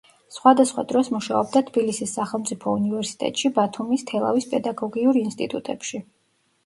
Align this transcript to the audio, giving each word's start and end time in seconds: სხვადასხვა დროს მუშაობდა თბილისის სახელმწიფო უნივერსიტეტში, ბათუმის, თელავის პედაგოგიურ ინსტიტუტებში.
სხვადასხვა 0.35 0.83
დროს 0.91 1.09
მუშაობდა 1.15 1.61
თბილისის 1.67 2.15
სახელმწიფო 2.19 2.73
უნივერსიტეტში, 2.79 3.53
ბათუმის, 3.59 4.07
თელავის 4.13 4.49
პედაგოგიურ 4.55 5.21
ინსტიტუტებში. 5.25 6.03